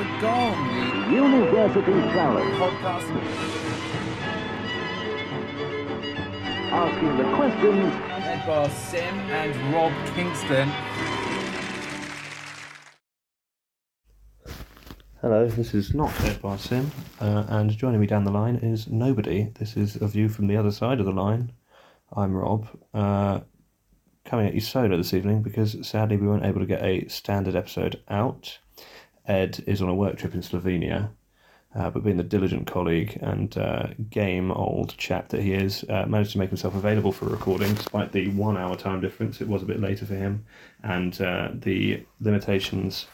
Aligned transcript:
The 0.00 0.06
Gong, 0.22 1.12
University 1.12 1.92
Challenge. 1.92 2.52
the 2.52 2.64
podcast 2.64 3.10
asking 6.72 7.16
the 7.18 7.36
questions 7.36 7.94
led 8.08 8.46
by 8.46 8.68
Sim 8.70 9.14
and 9.28 9.74
Rob 9.74 9.92
Kingston. 10.14 10.70
Hello, 15.20 15.46
this 15.48 15.74
is 15.74 15.92
not 15.92 16.18
Ed 16.22 16.40
by 16.40 16.56
Sim, 16.56 16.90
uh, 17.20 17.44
and 17.48 17.70
joining 17.70 18.00
me 18.00 18.06
down 18.06 18.24
the 18.24 18.30
line 18.30 18.56
is 18.56 18.88
nobody. 18.88 19.52
This 19.58 19.76
is 19.76 19.96
a 19.96 20.08
view 20.08 20.30
from 20.30 20.46
the 20.46 20.56
other 20.56 20.70
side 20.70 21.00
of 21.00 21.04
the 21.04 21.12
line. 21.12 21.52
I'm 22.16 22.32
Rob, 22.32 22.68
uh, 22.94 23.40
coming 24.24 24.46
at 24.46 24.54
you 24.54 24.60
solo 24.60 24.96
this 24.96 25.12
evening 25.12 25.42
because 25.42 25.76
sadly 25.86 26.16
we 26.16 26.26
weren't 26.26 26.46
able 26.46 26.60
to 26.60 26.66
get 26.66 26.82
a 26.82 27.06
standard 27.08 27.54
episode 27.54 28.02
out. 28.08 28.60
Ed 29.26 29.62
is 29.66 29.82
on 29.82 29.88
a 29.88 29.94
work 29.94 30.16
trip 30.18 30.34
in 30.34 30.40
Slovenia, 30.40 31.10
uh, 31.74 31.90
but 31.90 32.02
being 32.02 32.16
the 32.16 32.22
diligent 32.22 32.66
colleague 32.66 33.18
and 33.22 33.56
uh, 33.56 33.88
game 34.10 34.50
old 34.50 34.96
chap 34.96 35.28
that 35.28 35.42
he 35.42 35.52
is, 35.52 35.84
uh, 35.88 36.06
managed 36.06 36.32
to 36.32 36.38
make 36.38 36.50
himself 36.50 36.74
available 36.74 37.12
for 37.12 37.26
recording 37.26 37.74
despite 37.74 38.12
the 38.12 38.28
one 38.30 38.56
hour 38.56 38.76
time 38.76 39.00
difference. 39.00 39.40
It 39.40 39.48
was 39.48 39.62
a 39.62 39.66
bit 39.66 39.80
later 39.80 40.06
for 40.06 40.14
him, 40.14 40.44
and 40.82 41.20
uh, 41.20 41.50
the 41.52 42.04
limitations 42.20 43.06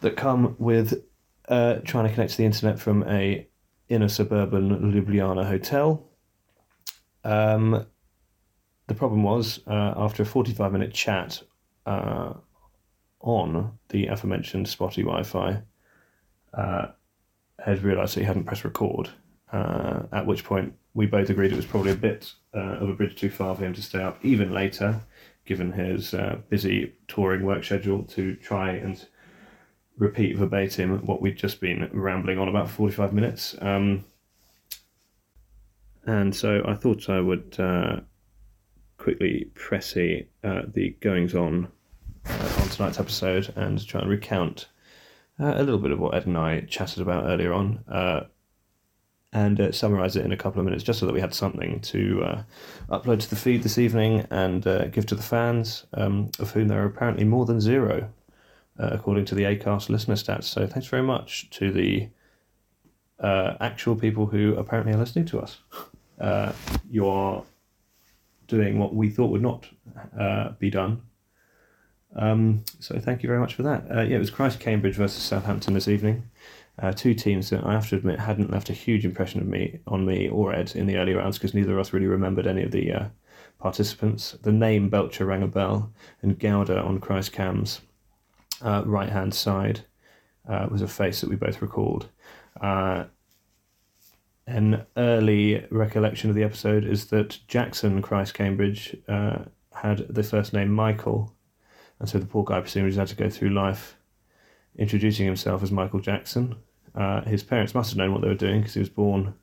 that 0.00 0.16
come 0.16 0.56
with 0.58 1.04
uh, 1.48 1.74
trying 1.84 2.06
to 2.08 2.14
connect 2.14 2.32
to 2.32 2.36
the 2.38 2.44
internet 2.44 2.78
from 2.78 3.02
a 3.08 3.46
inner 3.88 4.08
suburban 4.08 4.92
Ljubljana 4.92 5.46
hotel. 5.46 6.06
Um, 7.24 7.86
the 8.86 8.94
problem 8.94 9.22
was 9.22 9.60
uh, 9.66 9.94
after 9.96 10.22
a 10.22 10.26
45 10.26 10.72
minute 10.72 10.94
chat 10.94 11.42
on 13.20 13.78
the 13.90 14.06
aforementioned 14.06 14.68
spotty 14.68 15.02
Wi-Fi, 15.02 15.62
uh, 16.54 16.86
had 17.58 17.82
realised 17.82 18.16
that 18.16 18.20
he 18.20 18.26
hadn't 18.26 18.44
pressed 18.44 18.64
record. 18.64 19.10
Uh, 19.52 20.02
at 20.12 20.26
which 20.26 20.44
point 20.44 20.72
we 20.94 21.06
both 21.06 21.28
agreed 21.28 21.52
it 21.52 21.56
was 21.56 21.66
probably 21.66 21.90
a 21.90 21.96
bit 21.96 22.32
uh, 22.54 22.76
of 22.78 22.88
a 22.88 22.94
bridge 22.94 23.16
too 23.16 23.30
far 23.30 23.54
for 23.54 23.64
him 23.64 23.74
to 23.74 23.82
stay 23.82 24.02
up 24.02 24.18
even 24.24 24.52
later, 24.52 25.00
given 25.44 25.72
his 25.72 26.14
uh, 26.14 26.38
busy 26.48 26.94
touring 27.08 27.44
work 27.44 27.64
schedule, 27.64 28.04
to 28.04 28.36
try 28.36 28.70
and 28.70 29.06
repeat 29.98 30.36
verbatim 30.36 31.04
what 31.04 31.20
we'd 31.20 31.36
just 31.36 31.60
been 31.60 31.88
rambling 31.92 32.38
on 32.38 32.48
about 32.48 32.68
for 32.68 32.76
45 32.76 33.12
minutes. 33.12 33.56
Um, 33.60 34.04
and 36.06 36.34
so 36.34 36.62
I 36.66 36.74
thought 36.74 37.10
I 37.10 37.20
would 37.20 37.56
uh, 37.58 38.00
quickly 38.96 39.50
pressy 39.54 40.26
uh, 40.42 40.62
the 40.72 40.90
goings 41.00 41.34
on 41.34 41.68
uh, 42.26 42.60
on 42.62 42.68
tonight's 42.68 43.00
episode 43.00 43.52
and 43.56 43.86
try 43.86 44.00
and 44.00 44.10
recount 44.10 44.68
uh, 45.38 45.54
a 45.56 45.62
little 45.62 45.78
bit 45.78 45.90
of 45.90 45.98
what 45.98 46.14
Ed 46.14 46.26
and 46.26 46.36
I 46.36 46.60
chatted 46.62 47.00
about 47.00 47.24
earlier 47.24 47.52
on. 47.52 47.84
Uh, 47.88 48.20
and 49.32 49.60
uh, 49.60 49.70
summarize 49.70 50.16
it 50.16 50.24
in 50.24 50.32
a 50.32 50.36
couple 50.36 50.58
of 50.58 50.64
minutes, 50.64 50.82
just 50.82 50.98
so 50.98 51.06
that 51.06 51.12
we 51.12 51.20
had 51.20 51.32
something 51.32 51.78
to 51.82 52.20
uh, 52.24 52.42
upload 52.88 53.20
to 53.20 53.30
the 53.30 53.36
feed 53.36 53.62
this 53.62 53.78
evening 53.78 54.26
and 54.28 54.66
uh, 54.66 54.88
give 54.88 55.06
to 55.06 55.14
the 55.14 55.22
fans, 55.22 55.86
um, 55.94 56.32
of 56.40 56.50
whom 56.50 56.66
there 56.66 56.82
are 56.82 56.86
apparently 56.86 57.24
more 57.24 57.46
than 57.46 57.60
zero 57.60 58.10
according 58.76 59.24
to 59.26 59.36
the 59.36 59.44
Acast 59.44 59.88
listener 59.88 60.16
stats. 60.16 60.44
So 60.44 60.66
thanks 60.66 60.88
very 60.88 61.04
much 61.04 61.48
to 61.50 61.70
the 61.70 62.08
actual 63.22 63.94
people 63.94 64.26
who 64.26 64.56
apparently 64.56 64.94
are 64.94 64.96
listening 64.96 65.26
to 65.26 65.38
us. 65.38 65.58
You 66.90 67.06
are 67.06 67.44
doing 68.48 68.78
what 68.78 68.94
we 68.94 69.10
thought 69.10 69.30
would 69.30 69.42
not 69.42 69.68
be 70.58 70.70
done. 70.70 71.02
Um, 72.16 72.64
so 72.80 72.98
thank 72.98 73.22
you 73.22 73.28
very 73.28 73.38
much 73.38 73.54
for 73.54 73.62
that. 73.62 73.84
Uh, 73.90 74.02
yeah, 74.02 74.16
it 74.16 74.20
was 74.20 74.30
Christ's 74.30 74.62
Cambridge 74.62 74.96
versus 74.96 75.22
Southampton 75.22 75.74
this 75.74 75.88
evening. 75.88 76.28
Uh, 76.78 76.92
two 76.92 77.14
teams 77.14 77.50
that 77.50 77.64
I 77.64 77.72
have 77.72 77.88
to 77.90 77.96
admit 77.96 78.18
hadn't 78.18 78.50
left 78.50 78.70
a 78.70 78.74
huge 78.74 79.04
impression 79.04 79.40
of 79.40 79.46
me 79.46 79.80
on 79.86 80.06
me 80.06 80.28
or 80.28 80.54
Ed 80.54 80.72
in 80.74 80.86
the 80.86 80.96
early 80.96 81.12
rounds 81.12 81.36
because 81.36 81.54
neither 81.54 81.74
of 81.74 81.78
us 81.78 81.92
really 81.92 82.06
remembered 82.06 82.46
any 82.46 82.62
of 82.62 82.70
the 82.70 82.92
uh, 82.92 83.04
participants. 83.58 84.32
The 84.42 84.52
name 84.52 84.88
Belcher 84.88 85.26
rang 85.26 85.42
a 85.42 85.46
bell, 85.46 85.92
and 86.22 86.38
Gouda 86.38 86.80
on 86.80 86.98
Christ 86.98 87.32
Cam's 87.32 87.80
uh, 88.62 88.82
right 88.86 89.10
hand 89.10 89.34
side 89.34 89.80
uh, 90.48 90.68
was 90.70 90.80
a 90.80 90.88
face 90.88 91.20
that 91.20 91.28
we 91.28 91.36
both 91.36 91.60
recalled. 91.60 92.08
Uh, 92.60 93.04
an 94.46 94.86
early 94.96 95.66
recollection 95.70 96.30
of 96.30 96.36
the 96.36 96.42
episode 96.42 96.84
is 96.84 97.06
that 97.06 97.38
Jackson 97.46 98.02
Christ's 98.02 98.32
Cambridge 98.32 98.96
had 99.06 100.06
the 100.08 100.22
first 100.24 100.52
name 100.52 100.72
Michael, 100.72 101.32
and 102.00 102.08
so 102.08 102.18
the 102.18 102.26
poor 102.26 102.44
guy 102.44 102.60
presumably 102.60 102.96
had 102.96 103.08
to 103.08 103.14
go 103.14 103.30
through 103.30 103.50
life 103.50 103.96
introducing 104.76 105.26
himself 105.26 105.62
as 105.62 105.70
Michael 105.70 106.00
Jackson. 106.00 106.56
Uh, 106.94 107.22
his 107.22 107.42
parents 107.42 107.74
must 107.74 107.90
have 107.90 107.98
known 107.98 108.12
what 108.12 108.22
they 108.22 108.28
were 108.28 108.34
doing 108.34 108.60
because 108.60 108.74
he 108.74 108.80
was 108.80 108.88
born 108.88 109.34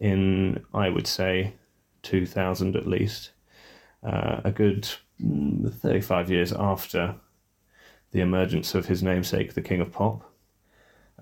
in, 0.00 0.62
I 0.74 0.90
would 0.90 1.06
say, 1.06 1.54
2000 2.02 2.76
at 2.76 2.86
least, 2.86 3.30
uh, 4.02 4.40
a 4.44 4.50
good 4.50 4.88
mm, 5.22 5.72
35 5.72 6.30
years 6.30 6.52
after 6.52 7.14
the 8.12 8.20
emergence 8.20 8.74
of 8.74 8.86
his 8.86 9.02
namesake, 9.02 9.54
the 9.54 9.62
King 9.62 9.80
of 9.80 9.92
Pop. 9.92 10.30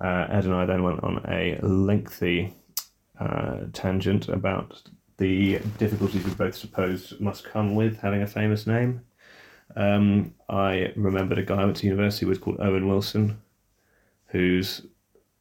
Uh, 0.00 0.26
Ed 0.28 0.44
and 0.44 0.54
I 0.54 0.64
then 0.64 0.82
went 0.82 1.02
on 1.04 1.24
a 1.28 1.58
lengthy 1.62 2.54
uh, 3.20 3.60
tangent 3.72 4.28
about 4.28 4.82
the 5.18 5.60
difficulties 5.78 6.24
we 6.24 6.34
both 6.34 6.56
supposed 6.56 7.20
must 7.20 7.44
come 7.44 7.74
with 7.74 8.00
having 8.00 8.22
a 8.22 8.26
famous 8.26 8.66
name. 8.66 9.00
Um, 9.76 10.34
I 10.48 10.92
remembered 10.96 11.38
a 11.38 11.42
guy 11.42 11.62
I 11.62 11.64
went 11.64 11.76
to 11.78 11.86
university 11.86 12.26
with 12.26 12.40
called 12.40 12.60
Owen 12.60 12.88
Wilson, 12.88 13.40
whose 14.26 14.86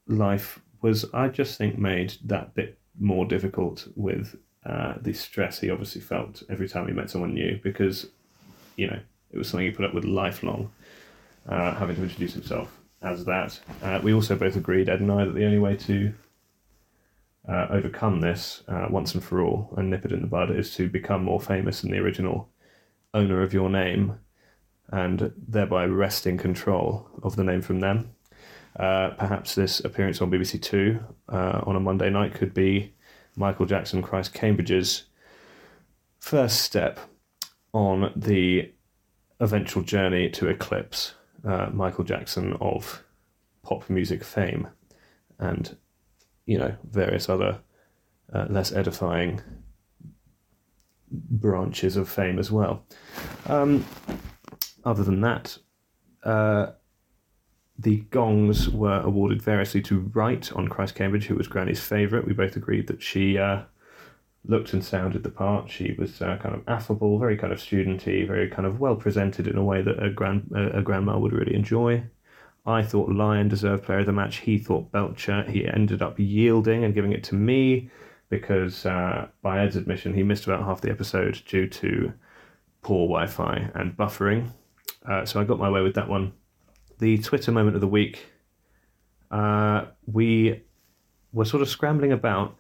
life 0.08 0.60
was, 0.82 1.06
I 1.14 1.28
just 1.28 1.58
think, 1.58 1.78
made 1.78 2.16
that 2.26 2.54
bit 2.56 2.78
more 3.00 3.26
difficult 3.26 3.88
with 3.96 4.36
uh, 4.66 4.94
the 5.02 5.14
stress 5.14 5.60
he 5.60 5.70
obviously 5.70 6.02
felt 6.02 6.44
every 6.50 6.70
time 6.70 6.88
he 6.88 6.94
met 6.94 7.10
someone 7.10 7.34
new 7.34 7.60
because, 7.64 8.08
you 8.76 8.88
know, 8.88 9.00
it 9.32 9.38
was 9.38 9.50
something 9.50 9.66
he 9.66 9.72
put 9.72 9.86
up 9.86 9.94
with 9.94 10.06
lifelong 10.06 10.72
uh, 11.48 11.74
having 11.76 11.96
to 11.96 12.04
introduce 12.04 12.34
himself 12.34 12.80
as 13.02 13.26
that. 13.26 13.60
Uh, 13.82 14.00
we 14.02 14.14
also 14.14 14.36
both 14.36 14.56
agreed, 14.56 14.90
Ed 14.90 15.02
and 15.02 15.12
I, 15.12 15.26
that 15.26 15.36
the 15.36 15.46
only 15.46 15.60
way 15.60 15.76
to 15.78 16.14
uh, 17.48 17.68
overcome 17.70 18.22
this 18.22 18.64
uh, 18.68 18.88
once 18.90 19.14
and 19.14 19.24
for 19.24 19.42
all 19.42 19.74
and 19.76 19.90
nip 19.90 20.06
it 20.06 20.12
in 20.12 20.22
the 20.22 20.28
bud 20.28 20.50
is 20.50 20.74
to 20.76 20.88
become 20.88 21.24
more 21.24 21.42
famous 21.42 21.82
than 21.82 21.92
the 21.92 21.98
original 21.98 22.50
owner 23.14 23.42
of 23.42 23.54
your 23.54 23.70
name 23.70 24.20
and 24.90 25.32
thereby 25.38 25.86
wresting 25.86 26.38
control 26.38 27.08
of 27.24 27.36
the 27.36 27.44
name 27.44 27.62
from 27.62 27.80
them. 27.80 28.12
Uh, 28.78 29.10
perhaps 29.12 29.56
this 29.56 29.80
appearance 29.82 30.22
on 30.22 30.32
BBC 30.32 30.62
Two 30.62 31.00
uh, 31.30 31.62
on 31.64 31.76
a 31.76 31.80
Monday 31.80 32.10
night 32.10 32.34
could 32.34 32.54
be 32.54 32.94
Michael 33.36 33.66
Jackson 33.66 34.02
Christ 34.02 34.34
Cambridge's 34.34 35.04
first 36.20 36.62
step 36.62 37.00
on 37.74 38.12
the 38.16 38.72
eventual 39.40 39.84
journey 39.84 40.30
to 40.30 40.48
eclipse 40.48 41.16
uh, 41.46 41.70
Michael 41.72 42.04
Jackson 42.04 42.54
of 42.62 43.04
pop 43.64 43.90
music 43.90 44.24
fame 44.24 44.68
and, 45.40 45.76
you 46.46 46.58
know, 46.58 46.76
various 46.84 47.30
other 47.30 47.60
uh, 48.34 48.46
less 48.50 48.72
edifying 48.72 49.42
branches 51.14 51.96
of 51.96 52.10
fame 52.10 52.40
as 52.40 52.52
well. 52.52 52.86
Um, 53.46 53.86
other 54.84 55.04
than 55.04 55.22
that, 55.22 55.58
uh, 56.24 56.72
the 57.78 57.98
gongs 58.12 58.70
were 58.70 59.02
awarded 59.02 59.42
variously 59.42 59.82
to 59.84 60.12
Wright 60.14 60.52
on 60.54 60.68
Christ's 60.68 60.98
Cambridge, 60.98 61.26
who 61.26 61.36
was 61.36 61.48
Granny's 61.48 61.82
favourite. 61.82 62.28
We 62.28 62.34
both 62.34 62.56
agreed 62.56 62.88
that 62.88 63.02
she 63.02 63.38
uh, 63.38 63.64
looked 64.46 64.74
and 64.74 64.84
sounded 64.84 65.24
the 65.24 65.30
part. 65.30 65.70
She 65.70 65.96
was 65.98 66.22
uh, 66.22 66.38
kind 66.42 66.56
of 66.56 66.64
affable, 66.68 67.18
very 67.18 67.38
kind 67.38 67.52
of 67.52 67.60
studenty, 67.60 68.28
very 68.28 68.50
kind 68.50 68.68
of 68.68 68.80
well 68.80 68.96
presented 68.96 69.48
in 69.48 69.58
a 69.58 69.64
way 69.64 69.82
that 69.82 70.04
a 70.04 70.10
grand 70.10 70.52
a, 70.56 70.80
a 70.80 70.82
grandma 70.82 71.18
would 71.18 71.34
really 71.34 71.56
enjoy. 71.56 72.04
I 72.66 72.84
thought 72.84 73.10
Lyon 73.10 73.50
deserved 73.50 73.84
player 73.84 74.00
of 74.00 74.06
the 74.06 74.14
match. 74.14 74.38
He 74.38 74.58
thought 74.58 74.92
Belcher. 74.92 75.44
He 75.44 75.68
ended 75.68 76.02
up 76.02 76.18
yielding 76.18 76.84
and 76.84 76.94
giving 76.94 77.12
it 77.12 77.24
to 77.26 77.36
me 77.36 77.90
because, 78.40 78.86
uh, 78.88 79.28
by 79.44 79.64
Ed's 79.64 79.76
admission, 79.76 80.16
he 80.16 80.24
missed 80.24 80.46
about 80.46 80.64
half 80.64 80.82
the 80.82 80.90
episode 80.90 81.40
due 81.46 81.68
to 81.68 82.12
poor 82.82 83.08
Wi-Fi 83.08 83.70
and 83.76 83.96
buffering. 83.96 84.50
Uh, 85.08 85.24
so 85.24 85.40
I 85.40 85.44
got 85.44 85.60
my 85.60 85.70
way 85.70 85.82
with 85.82 85.94
that 85.96 86.10
one. 86.10 86.34
The 86.98 87.20
Twitter 87.20 87.52
moment 87.52 87.76
of 87.76 87.82
the 87.82 87.88
week. 87.88 88.26
Uh, 89.30 89.86
we 90.08 90.64
were 91.32 91.46
sort 91.46 91.62
of 91.62 91.70
scrambling 91.70 92.12
about 92.12 92.56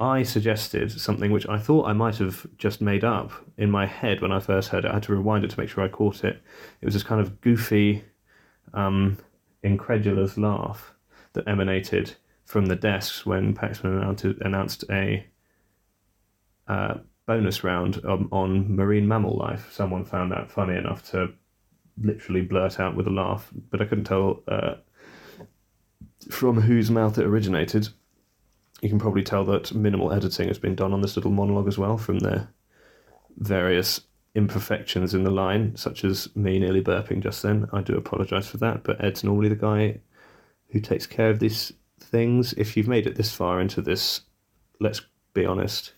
I 0.00 0.24
suggested 0.24 0.90
something 0.90 1.30
which 1.30 1.48
I 1.48 1.58
thought 1.58 1.86
I 1.86 1.92
might 1.92 2.16
have 2.16 2.44
just 2.58 2.80
made 2.80 3.04
up 3.04 3.30
in 3.56 3.70
my 3.70 3.86
head 3.86 4.20
when 4.20 4.32
I 4.32 4.40
first 4.40 4.70
heard 4.70 4.84
it. 4.84 4.90
I 4.90 4.94
had 4.94 5.04
to 5.04 5.12
rewind 5.12 5.44
it 5.44 5.50
to 5.50 5.60
make 5.60 5.68
sure 5.68 5.84
I 5.84 5.88
caught 5.88 6.24
it. 6.24 6.42
It 6.80 6.84
was 6.84 6.94
this 6.94 7.04
kind 7.04 7.20
of 7.20 7.40
goofy, 7.40 8.04
um, 8.74 9.18
incredulous 9.62 10.36
laugh 10.36 10.92
that 11.34 11.46
emanated 11.46 12.16
from 12.44 12.66
the 12.66 12.76
desks 12.76 13.24
when 13.24 13.54
Paxman 13.54 14.40
announced, 14.40 14.84
a 14.90 15.26
uh, 16.68 16.94
bonus 17.26 17.64
round 17.64 18.02
on, 18.04 18.28
on 18.30 18.74
marine 18.74 19.08
mammal 19.08 19.36
life. 19.36 19.72
Someone 19.72 20.04
found 20.04 20.32
that 20.32 20.50
funny 20.50 20.76
enough 20.76 21.10
to 21.10 21.32
literally 22.00 22.42
blurt 22.42 22.80
out 22.80 22.96
with 22.96 23.06
a 23.06 23.10
laugh, 23.10 23.50
but 23.70 23.80
I 23.80 23.84
couldn't 23.84 24.04
tell 24.04 24.42
uh, 24.48 24.74
from 26.30 26.60
whose 26.60 26.90
mouth 26.90 27.18
it 27.18 27.26
originated, 27.26 27.88
you 28.80 28.88
can 28.88 28.98
probably 28.98 29.22
tell 29.22 29.44
that 29.46 29.74
minimal 29.74 30.12
editing 30.12 30.48
has 30.48 30.58
been 30.58 30.74
done 30.74 30.92
on 30.92 31.00
this 31.00 31.16
little 31.16 31.30
monologue 31.30 31.68
as 31.68 31.78
well 31.78 31.96
from 31.96 32.18
the 32.18 32.48
various 33.38 34.00
imperfections 34.34 35.14
in 35.14 35.24
the 35.24 35.30
line, 35.30 35.76
such 35.76 36.04
as 36.04 36.34
me 36.34 36.58
nearly 36.58 36.82
burping 36.82 37.22
just 37.22 37.42
then. 37.42 37.68
I 37.72 37.80
do 37.82 37.96
apologise 37.96 38.48
for 38.48 38.56
that, 38.58 38.82
but 38.82 39.02
Ed's 39.02 39.24
normally 39.24 39.48
the 39.48 39.56
guy 39.56 40.00
who 40.70 40.80
takes 40.80 41.06
care 41.06 41.30
of 41.30 41.38
these 41.38 41.72
things. 42.02 42.52
If 42.54 42.76
you've 42.76 42.88
made 42.88 43.06
it 43.06 43.16
this 43.16 43.32
far 43.32 43.60
into 43.60 43.80
this, 43.80 44.22
let's 44.80 45.02
be 45.34 45.46
honest, 45.46 45.92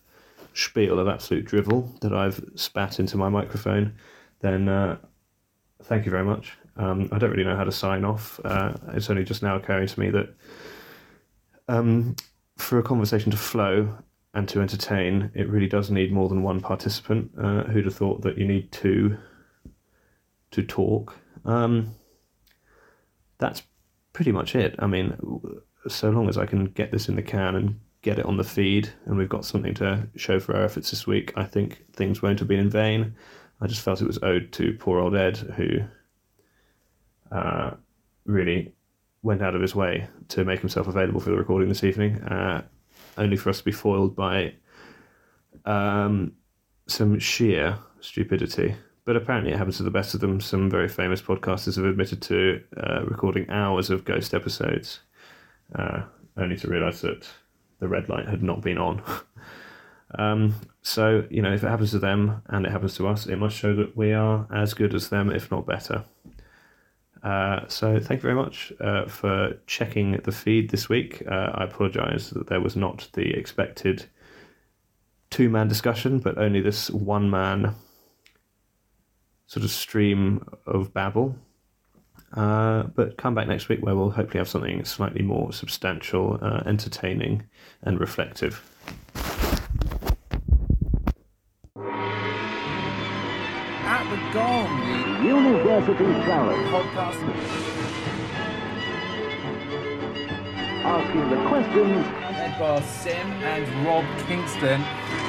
spiel 0.52 0.98
of 0.98 1.08
absolute 1.08 1.44
drivel 1.44 1.92
that 2.00 2.12
I've 2.12 2.42
spat 2.54 3.00
into 3.00 3.16
my 3.16 3.28
microphone, 3.28 3.94
then 4.40 4.68
uh, 4.68 4.98
thank 5.82 6.04
you 6.04 6.10
very 6.10 6.24
much. 6.24 6.56
Um, 6.76 7.08
I 7.12 7.18
don't 7.18 7.30
really 7.30 7.44
know 7.44 7.56
how 7.56 7.64
to 7.64 7.72
sign 7.72 8.04
off. 8.04 8.40
Uh, 8.44 8.74
it's 8.92 9.10
only 9.10 9.24
just 9.24 9.42
now 9.42 9.56
occurring 9.56 9.86
to 9.86 10.00
me 10.00 10.10
that 10.10 10.34
um, 11.68 12.16
for 12.56 12.78
a 12.78 12.82
conversation 12.82 13.30
to 13.30 13.36
flow 13.36 13.96
and 14.34 14.48
to 14.48 14.60
entertain, 14.60 15.30
it 15.34 15.48
really 15.48 15.68
does 15.68 15.90
need 15.90 16.12
more 16.12 16.28
than 16.28 16.42
one 16.42 16.60
participant. 16.60 17.30
Uh, 17.40 17.64
who'd 17.64 17.84
have 17.84 17.94
thought 17.94 18.22
that 18.22 18.36
you 18.36 18.46
need 18.46 18.72
two 18.72 19.16
to 20.50 20.62
talk? 20.62 21.16
Um, 21.44 21.94
that's 23.38 23.62
pretty 24.12 24.32
much 24.32 24.54
it. 24.56 24.74
I 24.78 24.86
mean, 24.86 25.16
so 25.88 26.10
long 26.10 26.28
as 26.28 26.38
I 26.38 26.46
can 26.46 26.66
get 26.66 26.90
this 26.90 27.08
in 27.08 27.16
the 27.16 27.22
can 27.22 27.56
and 27.56 27.80
get 28.02 28.18
it 28.18 28.26
on 28.26 28.36
the 28.36 28.44
feed, 28.44 28.90
and 29.06 29.16
we've 29.16 29.28
got 29.28 29.44
something 29.44 29.74
to 29.74 30.06
show 30.16 30.38
for 30.38 30.54
our 30.54 30.64
efforts 30.64 30.90
this 30.90 31.06
week, 31.06 31.32
I 31.36 31.44
think 31.44 31.84
things 31.92 32.22
won't 32.22 32.38
have 32.38 32.48
been 32.48 32.60
in 32.60 32.70
vain. 32.70 33.14
I 33.60 33.66
just 33.66 33.80
felt 33.80 34.02
it 34.02 34.06
was 34.06 34.22
owed 34.22 34.52
to 34.52 34.76
poor 34.78 34.98
old 34.98 35.16
Ed, 35.16 35.36
who 35.38 35.80
uh, 37.32 37.72
really 38.26 38.72
went 39.22 39.42
out 39.42 39.54
of 39.54 39.62
his 39.62 39.74
way 39.74 40.06
to 40.28 40.44
make 40.44 40.60
himself 40.60 40.86
available 40.86 41.20
for 41.20 41.30
the 41.30 41.36
recording 41.36 41.68
this 41.68 41.82
evening, 41.82 42.22
uh, 42.24 42.62
only 43.16 43.36
for 43.36 43.50
us 43.50 43.58
to 43.58 43.64
be 43.64 43.72
foiled 43.72 44.14
by 44.14 44.52
um, 45.64 46.32
some 46.86 47.18
sheer 47.18 47.78
stupidity. 48.00 48.76
But 49.06 49.16
apparently, 49.16 49.52
it 49.52 49.58
happens 49.58 49.78
to 49.78 49.82
the 49.82 49.90
best 49.90 50.14
of 50.14 50.20
them. 50.20 50.40
Some 50.40 50.70
very 50.70 50.88
famous 50.88 51.22
podcasters 51.22 51.76
have 51.76 51.84
admitted 51.84 52.22
to 52.22 52.62
uh, 52.76 53.04
recording 53.04 53.48
hours 53.50 53.90
of 53.90 54.04
ghost 54.04 54.34
episodes, 54.34 55.00
uh, 55.74 56.02
only 56.36 56.56
to 56.56 56.68
realise 56.68 57.00
that 57.02 57.28
the 57.80 57.88
red 57.88 58.08
light 58.08 58.28
had 58.28 58.42
not 58.42 58.62
been 58.62 58.78
on. 58.78 59.02
um, 60.18 60.54
so, 60.82 61.24
you 61.30 61.42
know, 61.42 61.52
if 61.52 61.62
it 61.64 61.68
happens 61.68 61.90
to 61.92 61.98
them 61.98 62.42
and 62.46 62.66
it 62.66 62.72
happens 62.72 62.94
to 62.96 63.08
us, 63.08 63.26
it 63.26 63.36
must 63.36 63.56
show 63.56 63.74
that 63.74 63.96
we 63.96 64.12
are 64.12 64.46
as 64.52 64.74
good 64.74 64.94
as 64.94 65.08
them, 65.08 65.30
if 65.30 65.50
not 65.50 65.66
better. 65.66 66.04
Uh, 67.22 67.66
so, 67.68 67.98
thank 67.98 68.18
you 68.18 68.22
very 68.22 68.34
much 68.34 68.72
uh, 68.80 69.06
for 69.06 69.54
checking 69.66 70.12
the 70.24 70.32
feed 70.32 70.70
this 70.70 70.88
week. 70.88 71.22
Uh, 71.26 71.50
I 71.54 71.64
apologise 71.64 72.30
that 72.30 72.48
there 72.48 72.60
was 72.60 72.76
not 72.76 73.08
the 73.14 73.30
expected 73.34 74.04
two 75.30 75.48
man 75.48 75.66
discussion, 75.66 76.18
but 76.18 76.38
only 76.38 76.60
this 76.60 76.90
one 76.90 77.30
man 77.30 77.74
sort 79.46 79.64
of 79.64 79.70
stream 79.70 80.46
of 80.66 80.92
babble. 80.92 81.36
Uh, 82.34 82.82
but 82.94 83.16
come 83.16 83.34
back 83.34 83.46
next 83.46 83.68
week 83.68 83.80
where 83.82 83.94
we'll 83.94 84.10
hopefully 84.10 84.38
have 84.38 84.48
something 84.48 84.84
slightly 84.84 85.22
more 85.22 85.52
substantial, 85.52 86.38
uh, 86.42 86.62
entertaining, 86.66 87.44
and 87.82 88.00
reflective. 88.00 88.62
At 93.86 94.04
the 94.10 94.16
Gong, 94.32 95.24
University 95.24 96.04
Challenge. 96.04 96.68
podcast. 96.70 97.20
Asking 100.84 101.30
the 101.30 101.48
questions 101.48 102.06
Ed 102.36 102.58
Bar 102.58 102.82
Sim 102.82 103.14
and 103.44 103.86
Rob 103.86 104.04
Kingston. 104.26 105.23